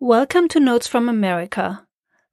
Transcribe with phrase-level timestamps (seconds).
[0.00, 1.84] Welcome to Notes from America.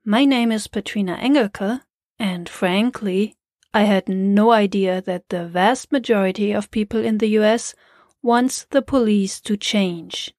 [0.06, 1.82] My name is Petrina Engelke,
[2.20, 3.38] and frankly,
[3.74, 7.74] I had no idea that the vast majority of people in the US
[8.22, 10.32] wants the police to change.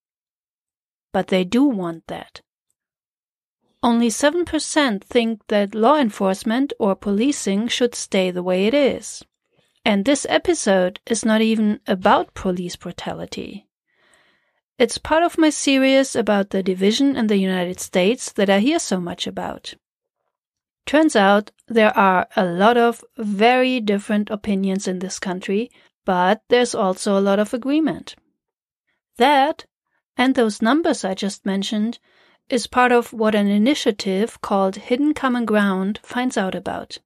[1.12, 2.43] But they do want that.
[3.82, 9.24] Only 7% think that law enforcement or policing should stay the way it is.
[9.84, 13.66] And this episode is not even about police brutality.
[14.79, 18.78] It's part of my series about the division in the United States that I hear
[18.78, 19.73] so much about.
[20.84, 25.70] Turns out there are a lot of very different opinions in this country,
[26.04, 28.16] but there's also a lot of agreement.
[29.16, 29.65] That,
[30.15, 31.98] and those numbers I just mentioned,
[32.51, 36.98] is part of what an initiative called Hidden Common Ground finds out about.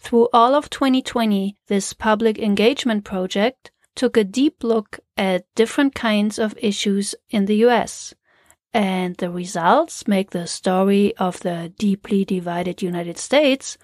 [0.00, 6.38] Through all of 2020, this public engagement project took a deep look at different kinds
[6.38, 8.14] of issues in the US
[8.76, 13.78] and the results make the story of the deeply divided United States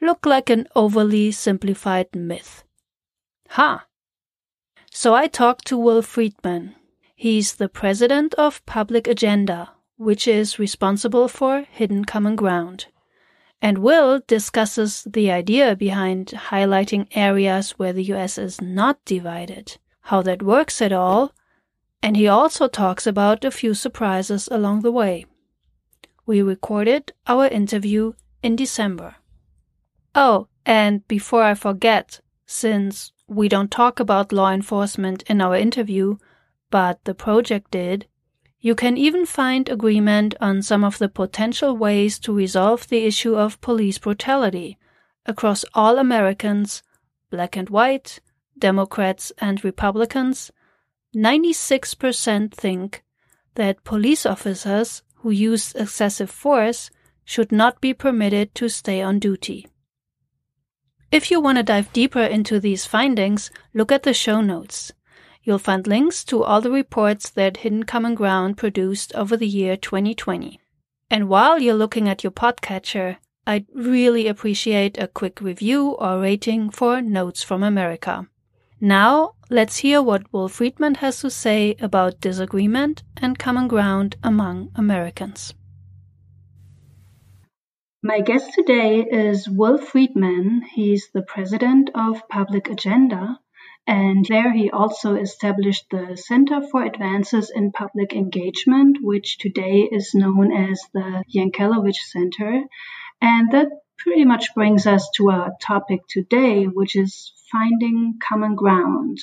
[0.00, 2.64] look like an overly simplified myth.
[3.50, 3.76] Ha!
[3.78, 3.84] Huh.
[4.90, 6.74] So I talked to Will Friedman.
[7.14, 12.86] He's the president of Public Agenda, which is responsible for Hidden Common Ground.
[13.62, 20.20] And Will discusses the idea behind highlighting areas where the US is not divided, how
[20.22, 21.32] that works at all,
[22.02, 25.26] and he also talks about a few surprises along the way.
[26.26, 29.14] We recorded our interview in December.
[30.12, 36.16] Oh, and before I forget, since we don't talk about law enforcement in our interview,
[36.70, 38.06] but the project did,
[38.64, 43.34] you can even find agreement on some of the potential ways to resolve the issue
[43.34, 44.78] of police brutality
[45.26, 46.84] across all Americans,
[47.28, 48.20] black and white,
[48.56, 50.52] Democrats and Republicans,
[51.14, 53.02] 96% think
[53.56, 56.88] that police officers who use excessive force
[57.24, 59.66] should not be permitted to stay on duty.
[61.10, 64.92] If you want to dive deeper into these findings, look at the show notes.
[65.44, 69.76] You'll find links to all the reports that Hidden Common Ground produced over the year
[69.76, 70.60] 2020.
[71.10, 76.70] And while you're looking at your podcatcher, I'd really appreciate a quick review or rating
[76.70, 78.28] for Notes from America.
[78.80, 84.70] Now, let's hear what Will Friedman has to say about disagreement and common ground among
[84.76, 85.54] Americans.
[88.00, 90.62] My guest today is Will Friedman.
[90.72, 93.38] He's the president of Public Agenda,
[93.86, 100.14] and there he also established the Center for Advances in Public Engagement, which today is
[100.14, 102.62] known as the Yankelovich Center.
[103.20, 109.18] And that pretty much brings us to our topic today, which is finding common ground.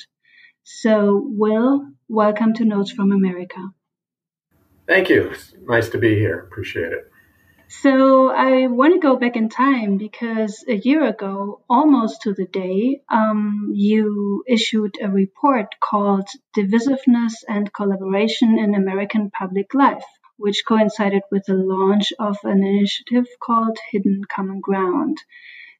[0.62, 3.70] So, Will, welcome to Notes from America.
[4.86, 5.30] Thank you.
[5.30, 6.38] It's nice to be here.
[6.38, 7.10] Appreciate it.
[7.72, 12.46] So, I want to go back in time because a year ago, almost to the
[12.46, 20.04] day, um, you issued a report called Divisiveness and Collaboration in American Public Life
[20.36, 25.18] which coincided with the launch of an initiative called Hidden Common Ground.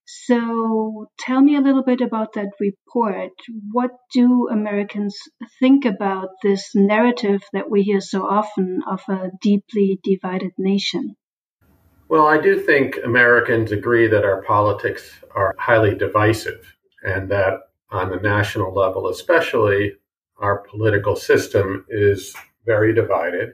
[0.04, 3.32] So tell me a little bit about that report.
[3.72, 5.18] What do Americans
[5.58, 11.16] think about this narrative that we hear so often of a deeply divided nation?
[12.10, 17.60] Well, I do think Americans agree that our politics are highly divisive and that
[17.90, 19.92] on the national level, especially,
[20.38, 22.34] our political system is
[22.66, 23.52] very divided.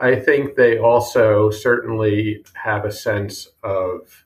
[0.00, 4.24] I think they also certainly have a sense of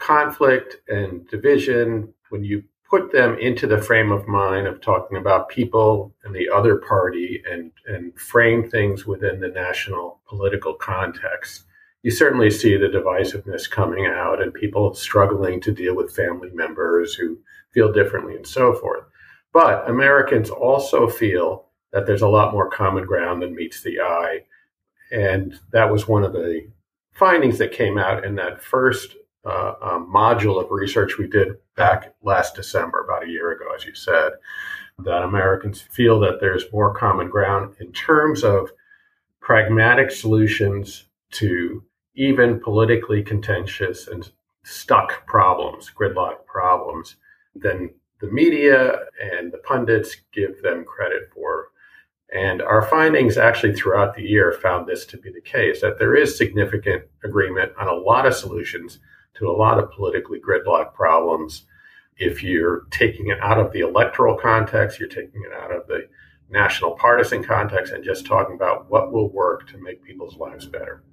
[0.00, 5.50] conflict and division when you put them into the frame of mind of talking about
[5.50, 11.62] people and the other party and, and frame things within the national political context.
[12.06, 17.14] You certainly see the divisiveness coming out and people struggling to deal with family members
[17.14, 17.36] who
[17.72, 19.02] feel differently and so forth.
[19.52, 24.44] But Americans also feel that there's a lot more common ground than meets the eye
[25.10, 26.68] and that was one of the
[27.10, 32.14] findings that came out in that first uh, um, module of research we did back
[32.22, 34.30] last December, about a year ago, as you said,
[35.00, 38.70] that Americans feel that there's more common ground in terms of
[39.40, 41.82] pragmatic solutions to
[42.16, 44.30] even politically contentious and
[44.64, 47.16] stuck problems, gridlock problems,
[47.54, 47.90] than
[48.20, 51.68] the media and the pundits give them credit for.
[52.32, 56.16] And our findings actually throughout the year found this to be the case that there
[56.16, 58.98] is significant agreement on a lot of solutions
[59.34, 61.66] to a lot of politically gridlock problems.
[62.16, 66.08] If you're taking it out of the electoral context, you're taking it out of the
[66.48, 71.04] national partisan context and just talking about what will work to make people's lives better.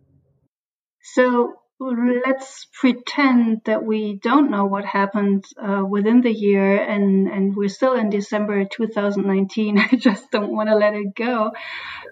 [1.03, 7.55] So let's pretend that we don't know what happened uh, within the year and, and
[7.55, 9.77] we're still in December 2019.
[9.91, 11.51] I just don't want to let it go.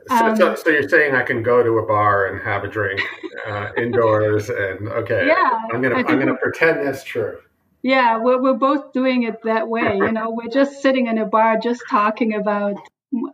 [0.10, 3.02] Um, so, so, you're saying I can go to a bar and have a drink
[3.48, 7.38] uh, indoors and okay, yeah, I'm gonna I'm gonna pretend that's true.
[7.84, 9.98] Yeah, we're we're both doing it that way.
[9.98, 12.78] You know, we're just sitting in a bar, just talking about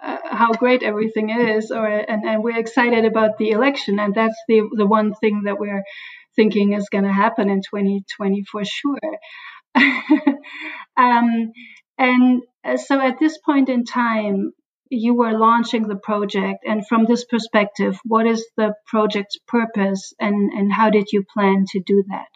[0.01, 4.62] how great everything is, or and, and we're excited about the election, and that's the
[4.75, 5.83] the one thing that we're
[6.35, 9.00] thinking is going to happen in 2020 for sure.
[10.97, 11.51] um,
[11.97, 14.51] and uh, so at this point in time,
[14.89, 20.51] you were launching the project, and from this perspective, what is the project's purpose, and
[20.53, 22.27] and how did you plan to do that?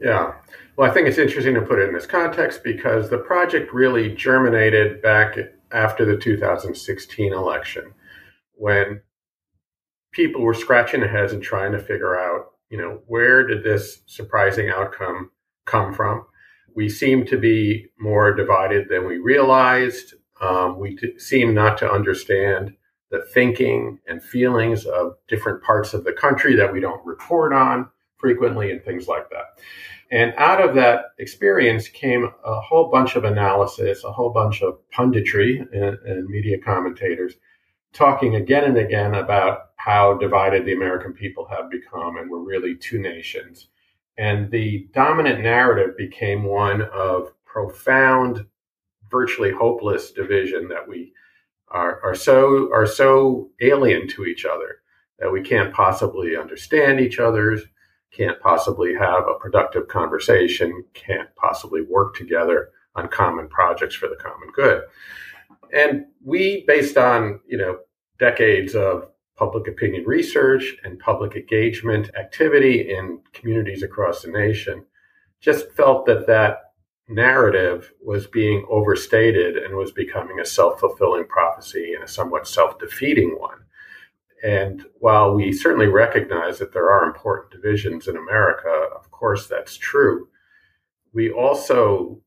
[0.00, 0.34] Yeah.
[0.76, 4.14] Well, I think it's interesting to put it in this context because the project really
[4.14, 5.36] germinated back
[5.74, 7.92] after the 2016 election
[8.54, 9.02] when
[10.12, 14.02] people were scratching their heads and trying to figure out, you know, where did this
[14.06, 15.30] surprising outcome
[15.66, 16.24] come from?
[16.74, 20.14] We seem to be more divided than we realized.
[20.40, 22.74] Um, we t- seem not to understand
[23.10, 27.88] the thinking and feelings of different parts of the country that we don't report on
[28.16, 29.58] frequently and things like that.
[30.10, 34.78] And out of that experience came a whole bunch of analysis, a whole bunch of
[34.94, 37.34] punditry and, and, media commentators
[37.92, 42.76] talking again and again about how divided the American people have become, and we're really
[42.76, 43.68] two nations.
[44.18, 48.46] And the dominant narrative became one of profound,
[49.10, 51.12] virtually hopeless division that we
[51.68, 54.80] are, are so are so alien to each other
[55.18, 57.62] that we can't possibly understand each other's
[58.16, 64.16] can't possibly have a productive conversation, can't possibly work together on common projects for the
[64.16, 64.82] common good.
[65.74, 67.78] And we, based on, you know,
[68.18, 74.84] decades of public opinion research and public engagement activity in communities across the nation,
[75.40, 76.58] just felt that that
[77.08, 82.78] narrative was being overstated and was becoming a self fulfilling prophecy and a somewhat self
[82.78, 83.63] defeating one.
[84.44, 89.78] And while we certainly recognize that there are important divisions in America, of course that's
[89.78, 90.28] true,
[91.14, 92.20] we also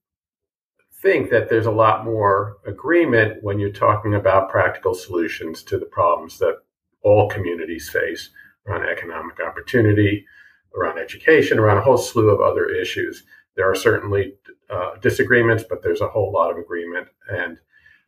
[0.99, 5.85] think that there's a lot more agreement when you're talking about practical solutions to the
[5.85, 6.57] problems that
[7.03, 8.31] all communities face
[8.65, 10.25] around economic opportunity,
[10.75, 13.25] around education, around a whole slew of other issues.
[13.55, 14.33] There are certainly
[14.71, 17.09] uh, disagreements, but there's a whole lot of agreement.
[17.29, 17.59] And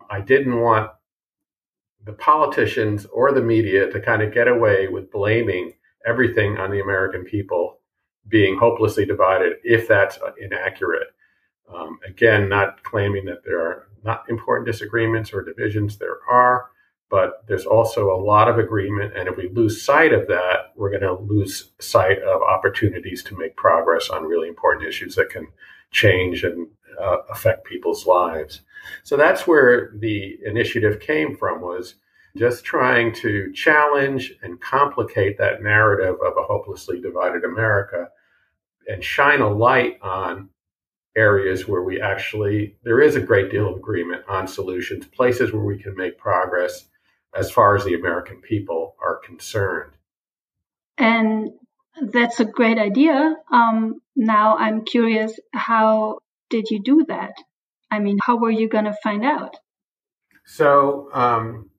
[0.10, 0.90] I didn't want
[2.06, 5.74] the politicians or the media to kind of get away with blaming
[6.06, 7.80] everything on the American people
[8.28, 11.07] being hopelessly divided if that's inaccurate.
[11.74, 16.69] Um, again, not claiming that there are not important disagreements or divisions, there are,
[17.10, 19.16] but there's also a lot of agreement.
[19.16, 23.38] And if we lose sight of that, we're going to lose sight of opportunities to
[23.38, 25.48] make progress on really important issues that can
[25.92, 26.68] change and
[27.00, 28.62] uh, affect people's lives.
[29.03, 31.95] So that's where the initiative came from was
[32.38, 38.09] just trying to challenge and complicate that narrative of a hopelessly divided America
[38.88, 40.50] and shine a light on
[41.15, 45.63] areas where we actually there is a great deal of agreement on solutions, places where
[45.63, 46.86] we can make progress
[47.36, 49.91] as far as the American people are concerned.
[50.97, 51.51] And
[52.01, 53.36] that's a great idea.
[53.51, 56.19] Um, now I'm curious, how
[56.50, 57.34] did you do that?
[57.91, 59.56] I mean, how were you going to find out?
[60.46, 61.70] So, um,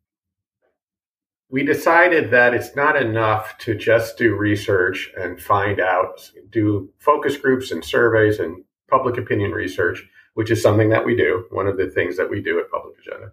[1.51, 7.37] we decided that it's not enough to just do research and find out, do focus
[7.37, 11.77] groups and surveys and public opinion research, which is something that we do, one of
[11.77, 13.33] the things that we do at Public Agenda.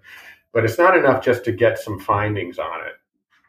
[0.51, 2.93] But it's not enough just to get some findings on it.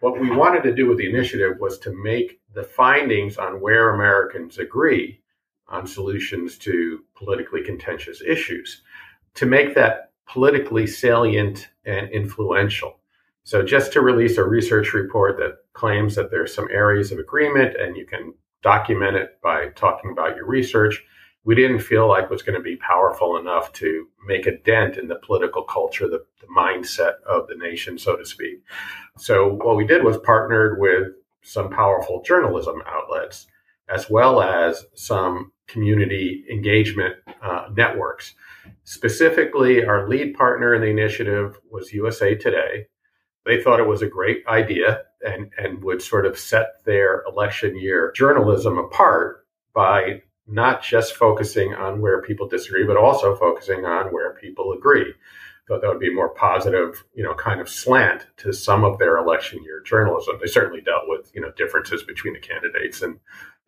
[0.00, 3.94] What we wanted to do with the initiative was to make the findings on where
[3.94, 5.20] Americans agree
[5.68, 8.82] on solutions to politically contentious issues,
[9.34, 12.98] to make that politically salient and influential.
[13.44, 17.76] So, just to release a research report that claims that there's some areas of agreement
[17.80, 21.02] and you can document it by talking about your research,
[21.44, 25.08] we didn't feel like was going to be powerful enough to make a dent in
[25.08, 28.62] the political culture, the, the mindset of the nation, so to speak.
[29.16, 33.46] So, what we did was partnered with some powerful journalism outlets
[33.88, 38.34] as well as some community engagement uh, networks.
[38.84, 42.86] Specifically, our lead partner in the initiative was USA Today.
[43.44, 47.78] They thought it was a great idea and, and would sort of set their election
[47.78, 54.06] year journalism apart by not just focusing on where people disagree, but also focusing on
[54.06, 55.12] where people agree.
[55.66, 58.98] thought that would be a more positive, you know, kind of slant to some of
[58.98, 60.38] their election year journalism.
[60.40, 63.20] They certainly dealt with, you know, differences between the candidates and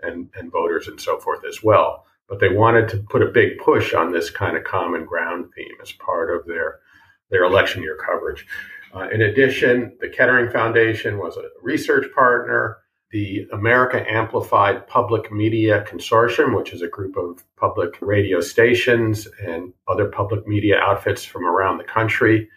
[0.02, 2.06] and, and voters and so forth as well.
[2.28, 5.74] But they wanted to put a big push on this kind of common ground theme
[5.82, 6.80] as part of their
[7.30, 8.46] their election year coverage.
[8.94, 12.78] Uh, in addition, the Kettering Foundation was a research partner.
[13.12, 19.72] The America Amplified Public Media Consortium, which is a group of public radio stations and
[19.88, 22.48] other public media outfits from around the country,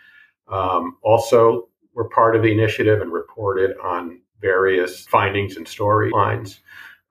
[0.48, 6.60] um, also were part of the initiative and reported on various findings and storylines.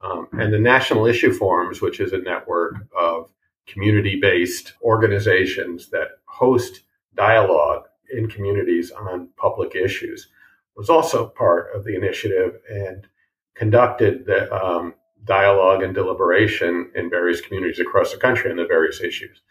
[0.02, 3.28] Um, and the National Issue Forums, which is a network of
[3.66, 6.80] community based organizations that host
[7.14, 10.28] dialogue in communities on public issues,
[10.76, 13.06] was also part of the initiative and
[13.54, 14.94] conducted the um,
[15.24, 19.42] dialogue and deliberation in various communities across the country on the various issues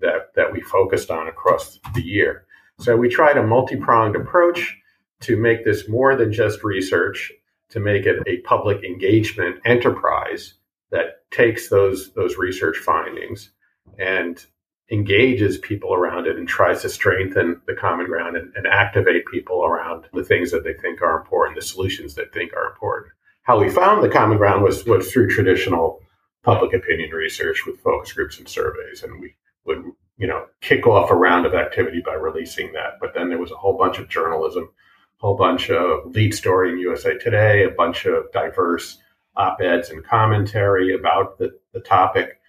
[0.00, 2.46] that, that we focused on across the year.
[2.78, 4.76] So we tried a multi pronged approach
[5.22, 7.32] to make this more than just research
[7.70, 10.54] to make it a public engagement enterprise
[10.90, 13.50] that takes those those research findings
[13.98, 14.46] and
[14.90, 19.62] engages people around it and tries to strengthen the common ground and, and, activate people
[19.62, 23.12] around the things that they think are important, the solutions that they think are important.
[23.42, 26.00] How we found the common ground was, was through traditional
[26.42, 29.02] public opinion research with focus groups and surveys.
[29.02, 29.34] And we
[29.66, 29.84] would,
[30.16, 32.98] you know, kick off a round of activity by releasing that.
[33.00, 34.70] But then there was a whole bunch of journalism
[35.18, 38.98] whole bunch of lead story in USA Today, a bunch of diverse
[39.36, 42.40] op eds and commentary about the, the topic.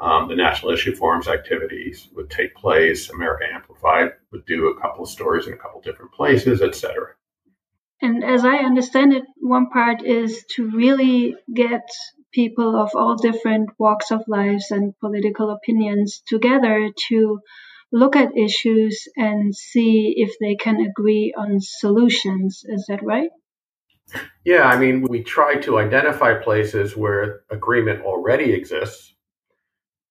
[0.00, 3.10] Um, the National Issue Forums activities would take place.
[3.10, 7.14] America Amplified would do a couple of stories in a couple different places, etc.
[8.00, 11.82] And as I understand it, one part is to really get
[12.32, 17.40] people of all different walks of lives and political opinions together to
[17.92, 22.62] look at issues and see if they can agree on solutions.
[22.66, 23.30] Is that right?
[24.44, 29.14] Yeah, I mean, we try to identify places where agreement already exists,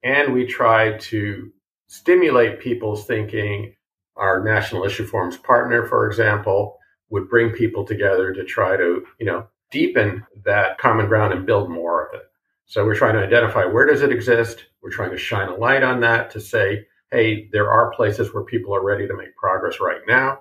[0.03, 1.51] and we try to
[1.87, 3.73] stimulate people's thinking.
[4.15, 6.77] Our National Issue Forums partner, for example,
[7.09, 11.69] would bring people together to try to, you know, deepen that common ground and build
[11.69, 12.23] more of it.
[12.65, 14.65] So we're trying to identify where does it exist.
[14.81, 18.43] We're trying to shine a light on that to say, hey, there are places where
[18.43, 20.39] people are ready to make progress right now.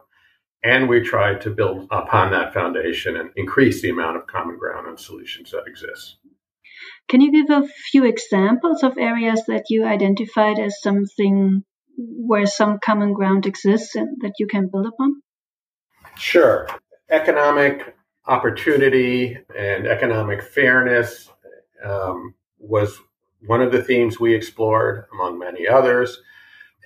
[0.65, 4.89] And we try to build upon that foundation and increase the amount of common ground
[4.89, 6.17] and solutions that exist.
[7.09, 11.63] Can you give a few examples of areas that you identified as something
[11.97, 15.23] where some common ground exists and that you can build upon?
[16.17, 16.69] Sure.
[17.11, 17.95] Economic
[18.27, 21.31] opportunity and economic fairness
[21.85, 22.99] um, was
[23.47, 26.21] one of the themes we explored, among many others.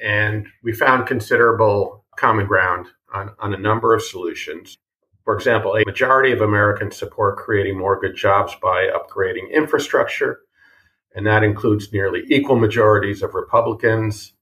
[0.02, 4.78] And we found considerable common ground on, on a number of solutions.
[5.25, 10.40] For example, a majority of Americans support creating more good jobs by upgrading infrastructure,
[11.14, 14.33] and that includes nearly equal majorities of Republicans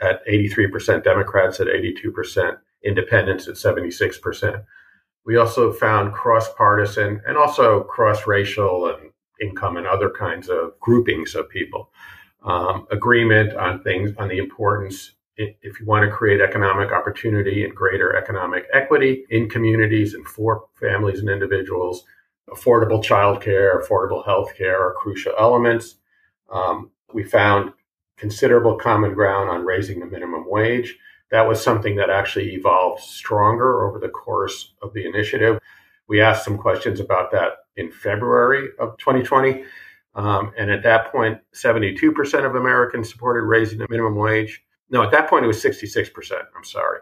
[0.00, 4.64] at 83%, Democrats at 82%, independents at 76%.
[5.24, 10.78] We also found cross partisan and also cross racial and income and other kinds of
[10.80, 11.90] groupings of people
[12.44, 17.74] um, agreement on things on the importance if you want to create economic opportunity and
[17.74, 22.04] greater economic equity in communities and for families and individuals,
[22.50, 25.96] affordable childcare, affordable healthcare are crucial elements.
[26.52, 27.72] Um, we found
[28.16, 30.96] considerable common ground on raising the minimum wage.
[31.30, 35.58] That was something that actually evolved stronger over the course of the initiative.
[36.06, 39.64] We asked some questions about that in February of 2020.
[40.14, 44.62] Um, and at that point, 72% of Americans supported raising the minimum wage.
[44.90, 46.32] No, at that point, it was 66%.
[46.56, 47.00] I'm sorry.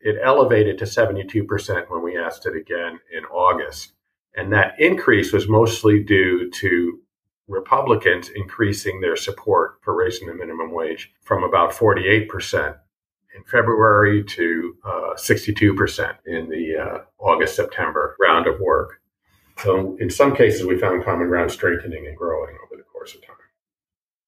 [0.00, 3.92] It elevated to 72% when we asked it again in August.
[4.36, 7.00] And that increase was mostly due to
[7.46, 12.76] Republicans increasing their support for raising the minimum wage from about 48%
[13.36, 19.00] in February to uh, 62% in the uh, August September round of work.
[19.58, 23.24] So in some cases, we found common ground strengthening and growing over the course of
[23.26, 23.36] time.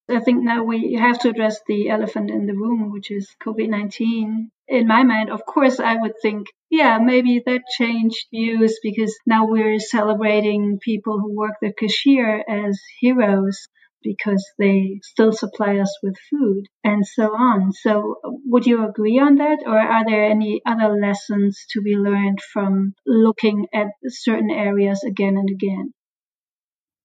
[0.09, 3.69] I think now we have to address the elephant in the room, which is COVID
[3.69, 4.51] 19.
[4.69, 9.47] In my mind, of course, I would think, yeah, maybe that changed views because now
[9.47, 13.69] we're celebrating people who work the cashier as heroes
[14.07, 17.73] because they still supply us with food and so on.
[17.73, 22.41] So, would you agree on that, or are there any other lessons to be learned
[22.53, 25.93] from looking at certain areas again and again?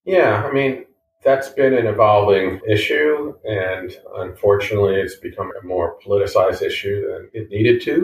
[0.04, 0.86] Yeah, I mean,
[1.24, 7.48] That's been an evolving issue, and unfortunately, it's become a more politicized issue than it
[7.48, 7.94] needed to,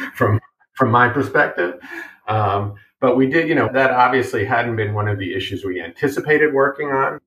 [0.16, 0.40] from
[0.74, 1.78] from my perspective.
[2.26, 5.80] Um, but we did, you know, that obviously hadn't been one of the issues we
[5.80, 7.20] anticipated working on.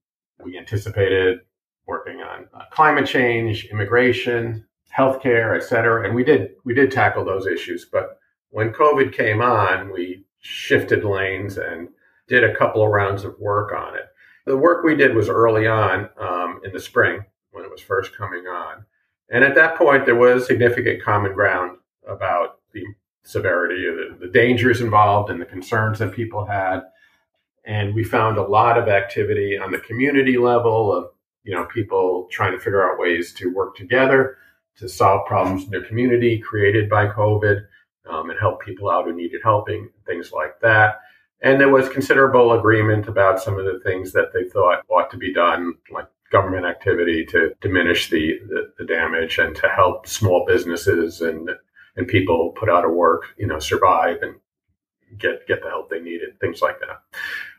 [0.44, 1.40] We anticipated
[1.86, 7.26] working on uh, climate change, immigration, healthcare, et cetera, and we did we did tackle
[7.26, 7.86] those issues.
[7.92, 8.20] But
[8.50, 11.90] when COVID came on, we shifted lanes and
[12.28, 14.06] did a couple of rounds of work on it.
[14.46, 18.16] The work we did was early on um, in the spring when it was first
[18.16, 18.86] coming on.
[19.30, 22.84] And at that point, there was significant common ground about the
[23.24, 26.82] severity of the, the dangers involved and the concerns that people had.
[27.66, 31.12] And we found a lot of activity on the community level of,
[31.44, 34.38] you know, people trying to figure out ways to work together
[34.78, 37.66] to solve problems in their community created by COVID
[38.10, 41.00] um, and help people out who needed helping, things like that.
[41.42, 45.18] And there was considerable agreement about some of the things that they thought ought to
[45.18, 50.46] be done, like government activity to diminish the, the, the, damage and to help small
[50.48, 51.52] businesses and
[51.96, 54.34] and people put out of work, you know, survive and
[55.20, 57.04] get get the help they needed, things like that.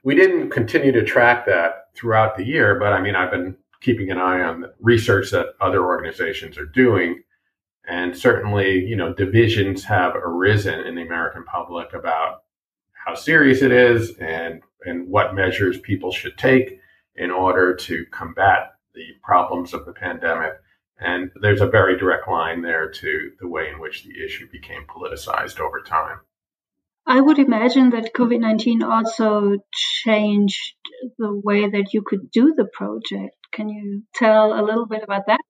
[0.05, 4.11] We didn't continue to track that throughout the year, but I mean, I've been keeping
[4.11, 7.23] an eye on the research that other organizations are doing.
[7.89, 12.43] And certainly, you know, divisions have arisen in the American public about
[12.93, 16.81] how serious it is and, and what measures people should take
[17.17, 20.53] in order to combat the problems of the pandemic.
[20.99, 24.85] And there's a very direct line there to the way in which the issue became
[24.87, 26.21] politicized over time.
[27.07, 29.59] I would imagine that COVID 19 also
[30.05, 30.75] changed
[31.19, 33.37] the way that you could do the project.
[33.53, 35.41] Can you tell a little bit about that?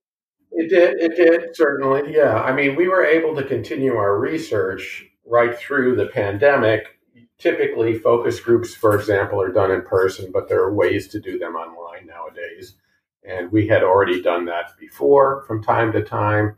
[0.50, 1.00] It did.
[1.00, 2.14] It did, certainly.
[2.14, 2.34] Yeah.
[2.34, 6.94] I mean, we were able to continue our research right through the pandemic
[7.38, 11.38] typically focus groups, for example, are done in person, but there are ways to do
[11.38, 12.74] them online nowadays.
[13.22, 16.56] And we had already done that before from time to time.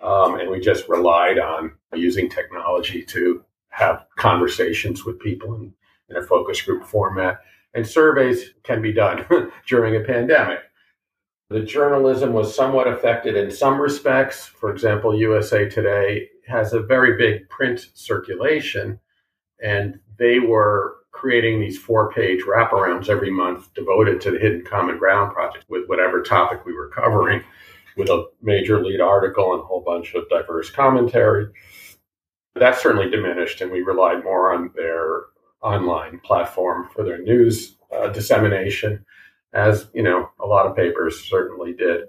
[0.00, 3.44] Um, and we just relied on using technology to
[3.78, 5.72] have conversations with people in,
[6.08, 7.40] in a focus group format.
[7.74, 9.24] And surveys can be done
[9.68, 10.60] during a pandemic.
[11.48, 14.46] The journalism was somewhat affected in some respects.
[14.46, 18.98] For example, USA Today has a very big print circulation,
[19.62, 24.98] and they were creating these four page wraparounds every month devoted to the Hidden Common
[24.98, 27.42] Ground project with whatever topic we were covering,
[27.96, 31.46] with a major lead article and a whole bunch of diverse commentary.
[32.58, 35.24] That certainly diminished, and we relied more on their
[35.62, 39.04] online platform for their news uh, dissemination,
[39.52, 42.02] as you know, a lot of papers certainly did.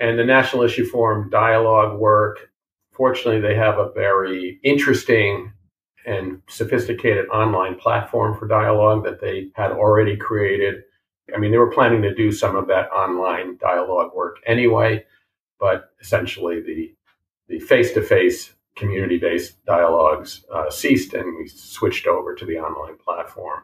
[0.00, 2.50] And the National Issue Forum dialogue work,
[2.92, 5.52] fortunately, they have a very interesting
[6.06, 10.82] and sophisticated online platform for dialogue that they had already created.
[11.34, 15.04] I mean, they were planning to do some of that online dialogue work anyway,
[15.60, 16.94] but essentially the
[17.48, 22.58] the face to face community based dialogues uh, ceased, and we switched over to the
[22.58, 23.60] online platform.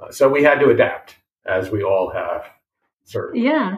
[0.00, 2.44] Uh, so we had to adapt, as we all have.
[3.04, 3.46] Certainly.
[3.46, 3.76] Yeah.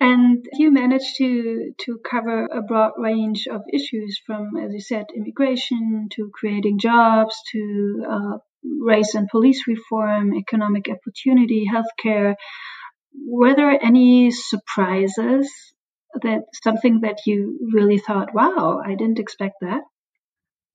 [0.00, 5.06] And you managed to, to cover a broad range of issues from, as you said,
[5.16, 8.38] immigration to creating jobs to uh,
[8.80, 12.34] race and police reform, economic opportunity, healthcare.
[13.26, 15.50] Were there any surprises
[16.22, 19.82] that something that you really thought, wow, I didn't expect that?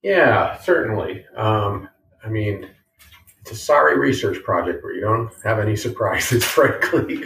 [0.01, 1.25] Yeah, certainly.
[1.35, 1.89] Um,
[2.23, 2.69] I mean,
[3.41, 7.23] it's a sorry research project where you don't have any surprises, frankly.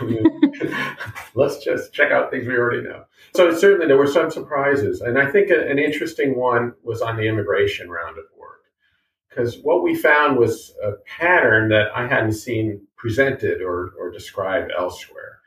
[1.34, 3.04] Let's just check out things we already know.
[3.34, 7.28] So certainly there were some surprises, and I think an interesting one was on the
[7.28, 8.62] immigration round of work,
[9.28, 14.72] because what we found was a pattern that I hadn't seen presented or, or described
[14.76, 15.40] elsewhere,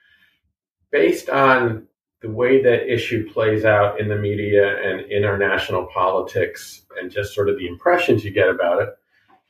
[0.91, 1.87] based on
[2.21, 7.11] the way that issue plays out in the media and in our national politics, and
[7.11, 8.89] just sort of the impressions you get about it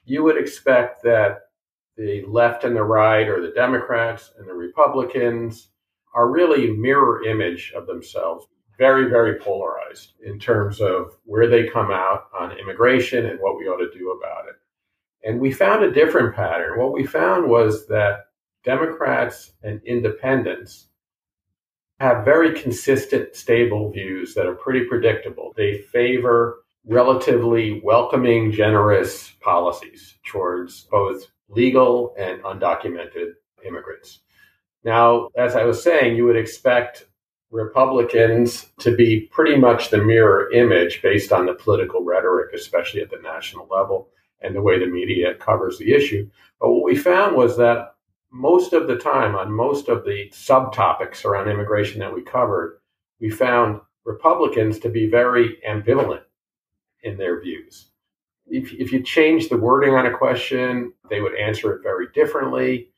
[0.10, 1.43] you would expect that
[1.95, 5.69] the left and the right, or the Democrats and the Republicans,
[6.15, 11.91] are really mirror image of themselves, very, very polarized in terms of where they come
[11.91, 14.55] out on immigration and what we ought to do about it.
[15.23, 16.79] And we found a different pattern.
[16.79, 18.27] What we found was that
[18.63, 20.88] Democrats and independents
[21.99, 25.53] have very consistent, stable views that are pretty predictable.
[25.55, 33.33] They favor relatively welcoming, generous policies towards both legal and undocumented
[33.65, 34.19] immigrants.
[34.83, 37.05] Now, as I was saying, you would expect
[37.51, 43.09] Republicans to be pretty much the mirror image based on the political rhetoric, especially at
[43.09, 44.09] the national level
[44.41, 46.29] and the way the media covers the issue.
[46.62, 47.95] But what we found was that
[48.31, 52.79] most of the time, on most of the subtopics around immigration that we covered,
[53.19, 56.21] we found Republicans to be very ambivalent
[57.03, 57.87] in their views.
[58.47, 62.91] If, if you change the wording on a question, they would answer it very differently.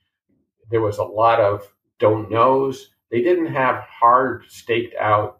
[0.69, 1.67] There was a lot of
[1.99, 2.89] don't knows.
[3.09, 5.39] They didn't have hard, staked out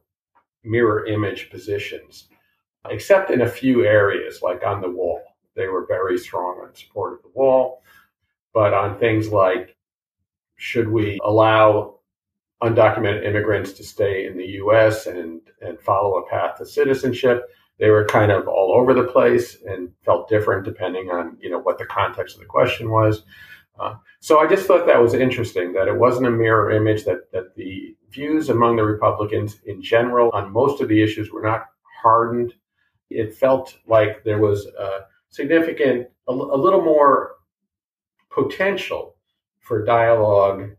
[0.63, 2.27] mirror image positions,
[2.89, 5.21] except in a few areas, like on the wall.
[5.55, 7.81] They were very strong on support of the wall.
[8.53, 9.77] But on things like
[10.61, 11.95] should we allow
[12.61, 17.89] undocumented immigrants to stay in the US and, and follow a path to citizenship, they
[17.89, 21.79] were kind of all over the place and felt different depending on you know what
[21.79, 23.23] the context of the question was.
[23.79, 27.31] Uh, so I just thought that was interesting that it wasn't a mirror image that
[27.31, 31.65] that the views among the Republicans in general on most of the issues were not
[32.03, 32.53] hardened.
[33.09, 37.37] It felt like there was a significant, a, a little more
[38.29, 39.15] potential
[39.61, 40.69] for dialogue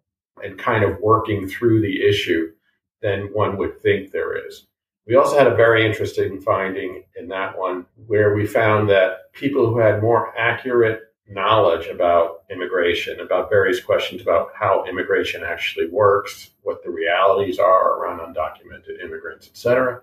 [0.43, 2.53] and kind of working through the issue
[3.01, 4.67] than one would think there is.
[5.07, 9.67] We also had a very interesting finding in that one where we found that people
[9.67, 16.51] who had more accurate knowledge about immigration, about various questions about how immigration actually works,
[16.63, 20.03] what the realities are around undocumented immigrants, etc.,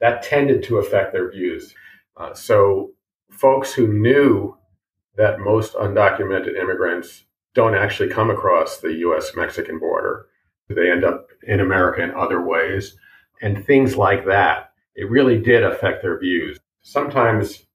[0.00, 1.74] that tended to affect their views.
[2.16, 2.90] Uh, so
[3.30, 4.56] folks who knew
[5.16, 10.26] that most undocumented immigrants don't actually come across the US Mexican border.
[10.68, 12.96] They end up in America in other ways
[13.42, 14.72] and things like that.
[14.94, 16.58] It really did affect their views.
[16.82, 17.66] Sometimes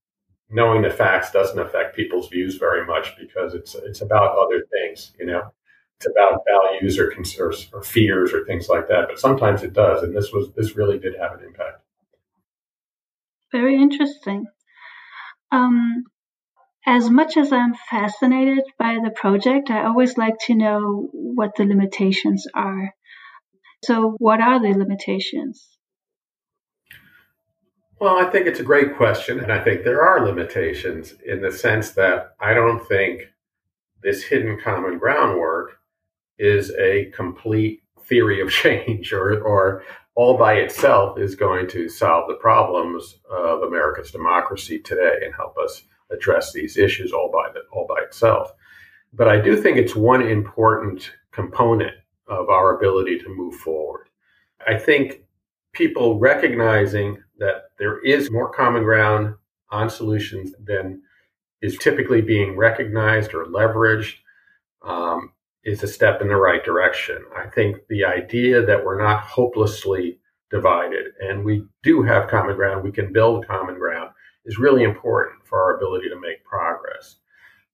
[0.49, 5.13] knowing the facts doesn't affect people's views very much because it's it's about other things,
[5.19, 5.51] you know.
[5.97, 9.07] It's about values or concerns or fears or things like that.
[9.07, 11.81] But sometimes it does, and this was this really did have an impact.
[13.51, 14.45] Very interesting.
[15.51, 16.03] Um,
[16.87, 21.65] as much as I'm fascinated by the project, I always like to know what the
[21.65, 22.93] limitations are.
[23.83, 25.67] So, what are the limitations?
[27.99, 29.39] Well, I think it's a great question.
[29.39, 33.23] And I think there are limitations in the sense that I don't think
[34.01, 35.79] this hidden common groundwork
[36.39, 39.83] is a complete theory of change or, or
[40.15, 45.57] all by itself is going to solve the problems of America's democracy today and help
[45.57, 48.53] us address these issues all by the, all by itself.
[49.13, 51.95] But I do think it's one important component
[52.27, 54.09] of our ability to move forward.
[54.65, 55.21] I think
[55.73, 59.35] people recognizing that there is more common ground
[59.69, 61.01] on solutions than
[61.61, 64.15] is typically being recognized or leveraged
[64.83, 65.31] um,
[65.63, 67.19] is a step in the right direction.
[67.35, 72.83] I think the idea that we're not hopelessly divided and we do have common ground,
[72.83, 74.11] we can build common ground,
[74.47, 77.17] is really important for our ability to make progress.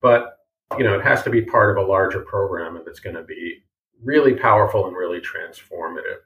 [0.02, 0.40] But
[0.78, 3.24] you know, it has to be part of a larger program if it's going to
[3.24, 3.64] be
[4.04, 6.18] really powerful and really transformative.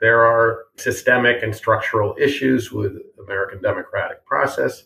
[0.00, 4.84] There are systemic and structural issues with American democratic process.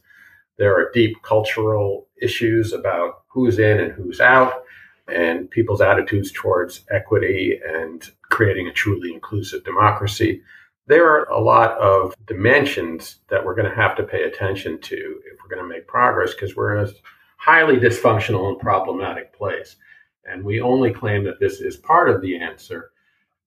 [0.57, 4.63] There are deep cultural issues about who's in and who's out
[5.09, 10.43] and people's attitudes towards equity and creating a truly inclusive democracy
[10.89, 15.21] there are a lot of dimensions that we're going to have to pay attention to
[15.31, 16.93] if we're going to make progress because we're in a
[17.37, 19.77] highly dysfunctional and problematic place.
[20.25, 22.91] And we only claim that this is part of the answer.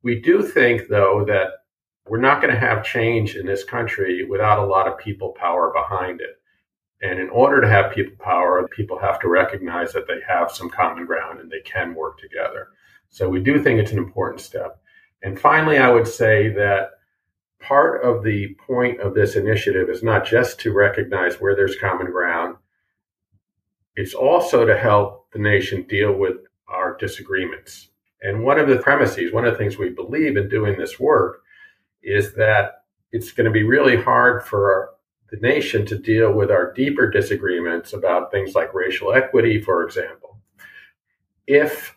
[0.04, 1.48] We do think, though, that
[2.08, 5.72] we're not going to have change in this country without a lot of people power
[5.74, 6.40] behind it.
[7.02, 10.70] And in order to have people power, people have to recognize that they have some
[10.70, 12.68] common ground and they can work together.
[13.10, 14.80] So we do think it's an important step.
[15.24, 16.92] And finally, I would say that
[17.62, 22.12] part of the point of this initiative is not just to recognize where there's common
[22.12, 22.58] ground,
[23.96, 27.90] it's also to help the nation deal with our disagreements.
[28.22, 31.42] And one of the premises, one of the things we believe in doing this work
[32.04, 34.92] is that it's going to be really hard for
[35.30, 40.38] the nation to deal with our deeper disagreements about things like racial equity, for example,
[41.48, 41.96] if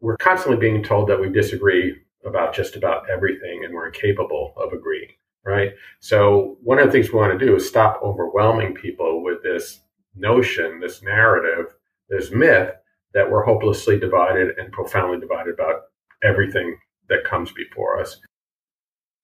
[0.00, 4.72] we're constantly being told that we disagree about just about everything and we're incapable of
[4.72, 5.10] agreeing,
[5.44, 5.72] right?
[6.00, 9.80] So, one of the things we want to do is stop overwhelming people with this
[10.14, 11.74] notion, this narrative,
[12.08, 12.70] this myth
[13.12, 15.82] that we're hopelessly divided and profoundly divided about
[16.22, 16.76] everything
[17.08, 18.20] that comes before us.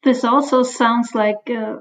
[0.03, 1.81] This also sounds like a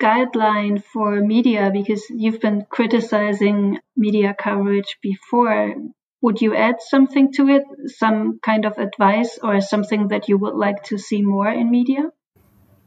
[0.00, 5.74] guideline for media because you've been criticizing media coverage before
[6.26, 7.62] would you add something to it,
[7.98, 12.10] some kind of advice or something that you would like to see more in media?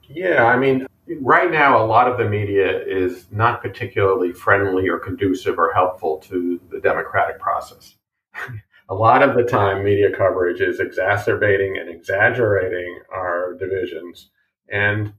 [0.10, 0.86] Yeah, I mean,
[1.22, 6.18] right now, a lot of the media is not particularly friendly or conducive or helpful
[6.28, 7.96] to the democratic process.
[8.90, 14.32] a lot of the time media coverage is exacerbating and exaggerating our divisions
[14.70, 15.14] and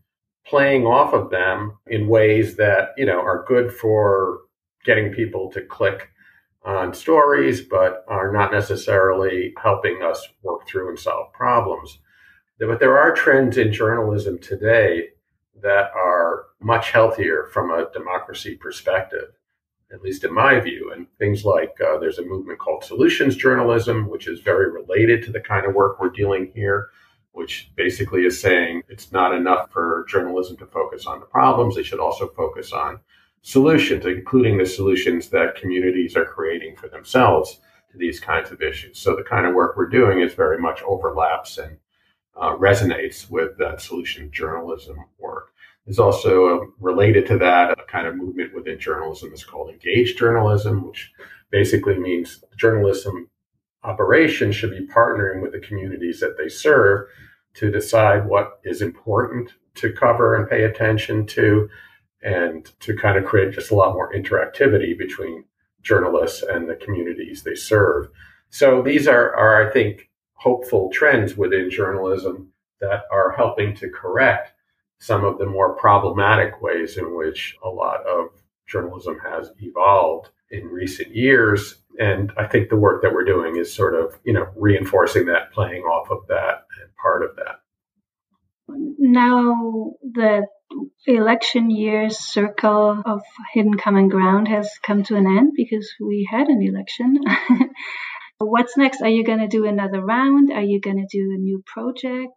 [0.44, 4.40] playing off of them in ways that you know are good for
[4.84, 6.10] getting people to click
[6.64, 11.98] on stories but are not necessarily helping us work through and solve problems
[12.58, 15.08] but there are trends in journalism today
[15.62, 19.32] that are much healthier from a democracy perspective
[19.92, 20.92] at least in my view.
[20.94, 25.32] And things like uh, there's a movement called solutions journalism, which is very related to
[25.32, 26.90] the kind of work we're doing here,
[27.32, 31.74] which basically is saying it's not enough for journalism to focus on the problems.
[31.74, 33.00] They should also focus on
[33.42, 38.98] solutions, including the solutions that communities are creating for themselves to these kinds of issues.
[38.98, 41.78] So the kind of work we're doing is very much overlaps and
[42.36, 45.52] uh, resonates with that solution journalism work.
[45.84, 50.18] There's also um, related to that a kind of movement within journalism is called engaged
[50.18, 51.10] journalism, which
[51.50, 53.28] basically means journalism
[53.82, 57.08] operations should be partnering with the communities that they serve
[57.54, 61.68] to decide what is important to cover and pay attention to
[62.22, 65.44] and to kind of create just a lot more interactivity between
[65.82, 68.08] journalists and the communities they serve.
[68.50, 74.52] So these are, are I think, hopeful trends within journalism that are helping to correct
[74.98, 78.28] some of the more problematic ways in which a lot of
[78.66, 81.76] journalism has evolved in recent years.
[81.98, 85.52] And I think the work that we're doing is sort of, you know, reinforcing that,
[85.52, 87.60] playing off of that, and part of that.
[88.98, 90.46] Now, the
[91.06, 96.48] election year's circle of hidden common ground has come to an end because we had
[96.48, 97.18] an election.
[98.38, 99.02] What's next?
[99.02, 100.50] Are you going to do another round?
[100.50, 102.32] Are you going to do a new project?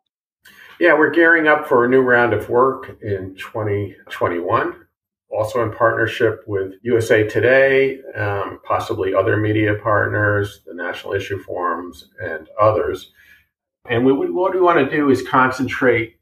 [0.79, 4.73] Yeah, we're gearing up for a new round of work in 2021,
[5.29, 12.09] also in partnership with USA Today, um, possibly other media partners, the National Issue Forums,
[12.19, 13.13] and others.
[13.89, 16.17] And we, what we want to do is concentrate,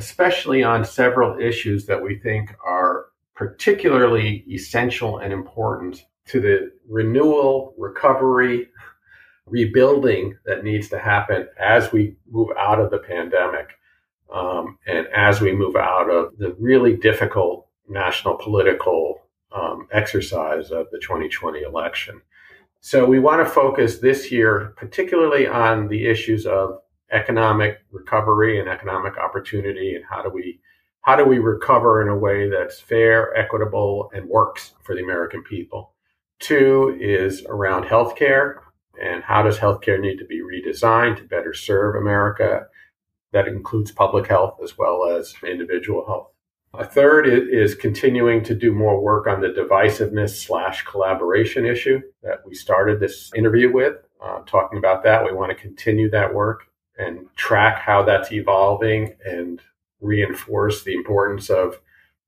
[0.00, 7.74] especially on several issues that we think are particularly essential and important to the renewal,
[7.76, 8.68] recovery,
[9.46, 13.68] rebuilding that needs to happen as we move out of the pandemic.
[14.32, 19.20] Um, and as we move out of the really difficult national political
[19.54, 22.22] um, exercise of the 2020 election.
[22.80, 26.78] So we want to focus this year particularly on the issues of
[27.12, 30.60] economic recovery and economic opportunity and how do we
[31.02, 35.42] how do we recover in a way that's fair, equitable, and works for the American
[35.42, 35.94] people?
[36.40, 38.56] Two is around healthcare
[39.02, 42.66] and how does healthcare need to be redesigned to better serve America
[43.32, 46.28] that includes public health as well as individual health.
[46.74, 52.46] A third is continuing to do more work on the divisiveness slash collaboration issue that
[52.46, 55.24] we started this interview with, uh, talking about that.
[55.24, 56.69] We want to continue that work
[57.00, 59.60] and track how that's evolving and
[60.00, 61.80] reinforce the importance of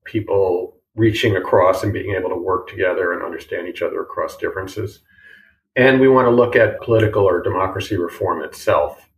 [0.05, 5.01] people reaching across and being able to work together and understand each other across differences.
[5.77, 9.09] And we want to look at political or democracy reform itself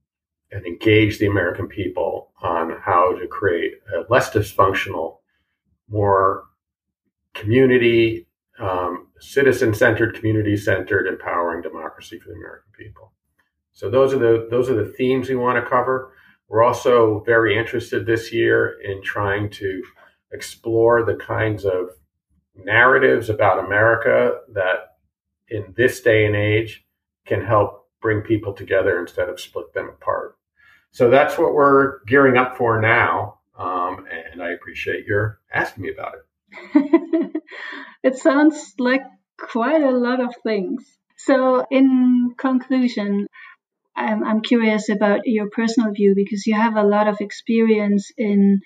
[0.53, 5.19] and engage the American people on how to create a less dysfunctional,
[5.89, 6.45] more
[7.35, 8.27] community,
[8.61, 13.13] um, citizen centered, community centered, empowering democracy for the American people.
[13.75, 16.13] So those are the those are the themes we want to cover.
[16.49, 19.83] We're also very interested this year in trying to
[20.33, 21.91] explore the kinds of
[22.57, 24.97] narratives about America that
[25.49, 26.85] in this day and age
[27.27, 30.37] can help bring people together instead of split them apart.
[30.93, 33.41] So that's what we're gearing up for now.
[33.59, 37.43] Um, and I appreciate your asking me about it.
[38.03, 39.03] it sounds like
[39.39, 40.85] quite a lot of things.
[41.17, 43.29] So, in conclusion,
[43.97, 48.61] I'm, I'm curious about your personal view because you have a lot of experience in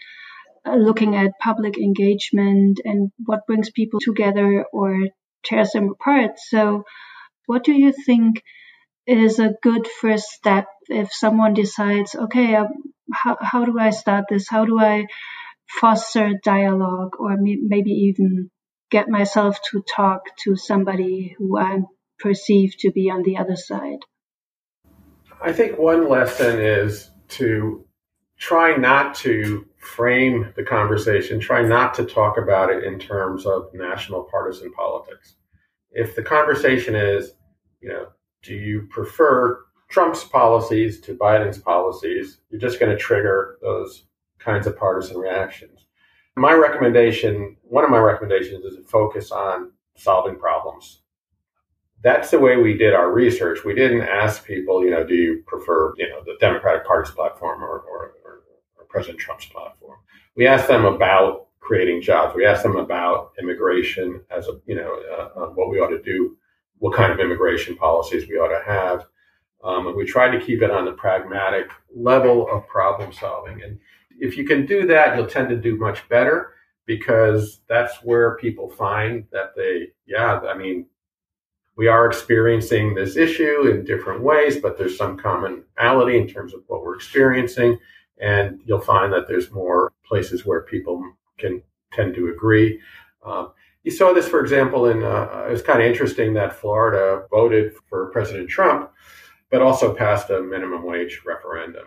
[0.66, 5.08] uh, looking at public engagement and what brings people together or
[5.44, 6.38] tears them apart.
[6.38, 6.84] So,
[7.46, 8.42] what do you think
[9.06, 12.68] is a good first step if someone decides, okay, um,
[13.12, 14.48] how, how do I start this?
[14.48, 15.06] How do I
[15.80, 18.50] foster dialogue or maybe even
[18.90, 21.80] get myself to talk to somebody who I
[22.18, 24.00] perceive to be on the other side?
[25.40, 27.84] I think one lesson is to
[28.38, 33.72] try not to frame the conversation, try not to talk about it in terms of
[33.72, 35.36] national partisan politics.
[35.90, 37.32] If the conversation is,
[37.80, 38.08] you know,
[38.42, 42.38] do you prefer Trump's policies to Biden's policies?
[42.50, 44.04] You're just going to trigger those
[44.38, 45.86] kinds of partisan reactions.
[46.36, 51.02] My recommendation, one of my recommendations is to focus on solving problems.
[52.02, 53.64] That's the way we did our research.
[53.64, 57.62] We didn't ask people, you know, do you prefer, you know, the Democratic Party's platform
[57.62, 58.42] or, or, or,
[58.76, 59.98] or President Trump's platform?
[60.36, 62.34] We asked them about creating jobs.
[62.34, 66.02] We asked them about immigration as a, you know, uh, uh, what we ought to
[66.02, 66.36] do,
[66.78, 69.04] what kind of immigration policies we ought to have.
[69.64, 73.62] Um, and we tried to keep it on the pragmatic level of problem solving.
[73.62, 73.78] And
[74.20, 76.54] if you can do that, you'll tend to do much better
[76.86, 80.86] because that's where people find that they, yeah, I mean,
[81.78, 86.60] we are experiencing this issue in different ways, but there's some commonality in terms of
[86.66, 87.78] what we're experiencing.
[88.20, 91.00] And you'll find that there's more places where people
[91.38, 91.62] can
[91.92, 92.80] tend to agree.
[93.24, 93.52] Um,
[93.84, 97.72] you saw this, for example, in uh, it was kind of interesting that Florida voted
[97.88, 98.90] for President Trump,
[99.48, 101.84] but also passed a minimum wage referendum.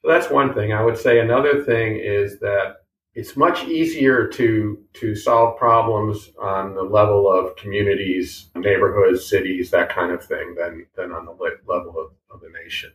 [0.00, 0.72] So that's one thing.
[0.72, 2.76] I would say another thing is that
[3.14, 9.88] it's much easier to to solve problems on the level of communities, neighborhoods, cities, that
[9.88, 12.92] kind of thing, than than on the level of, of the nation.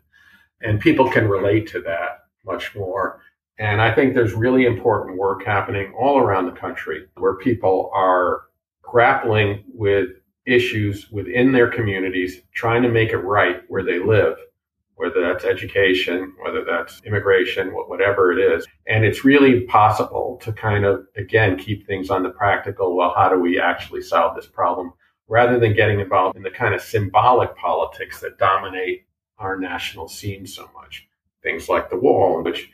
[0.62, 3.22] And people can relate to that much more.
[3.58, 8.44] And I think there's really important work happening all around the country where people are
[8.82, 10.10] grappling with
[10.46, 14.36] issues within their communities, trying to make it right where they live
[15.00, 18.68] whether that's education, whether that's immigration, whatever it is.
[18.86, 22.98] And it's really possible to kind of, again, keep things on the practical.
[22.98, 24.92] Well, how do we actually solve this problem
[25.30, 29.06] rather than getting involved in the kind of symbolic politics that dominate
[29.38, 31.08] our national scene so much?
[31.44, 32.70] Things like the wall, which,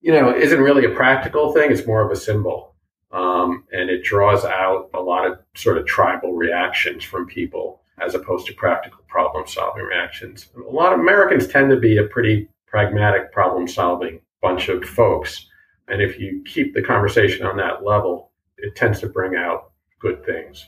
[0.00, 1.70] you know, isn't really a practical thing.
[1.70, 2.76] It's more of a symbol.
[3.12, 8.14] Um, and it draws out a lot of sort of tribal reactions from people as
[8.14, 10.48] opposed to practical problem solving reactions.
[10.56, 15.46] A lot of Americans tend to be a pretty pragmatic problem solving bunch of folks.
[15.88, 20.24] And if you keep the conversation on that level, it tends to bring out good
[20.24, 20.66] things.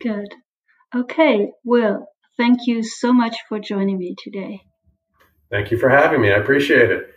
[0.00, 0.28] Good.
[0.94, 1.50] Okay.
[1.64, 4.62] Well, thank you so much for joining me today.
[5.50, 6.30] Thank you for having me.
[6.30, 7.15] I appreciate it.